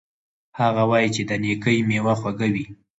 [0.59, 2.65] هغه وایي چې د نیکۍ میوه خوږه وي